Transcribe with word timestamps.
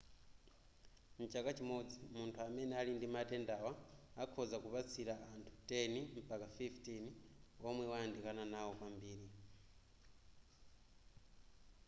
mchaka 1.21 1.49
chimodzi 1.57 1.97
munthu 2.15 2.39
amene 2.47 2.73
ali 2.79 2.91
ndi 2.95 3.07
matendawa 3.15 3.71
akhoza 4.23 4.57
kupatsila 4.63 5.13
anthu 5.33 5.51
10 5.69 6.21
mpaka 6.25 6.45
15 6.57 7.09
womwe 7.63 7.85
wayandikana 7.91 8.43
nawo 8.53 8.71
kwambiri 8.77 9.27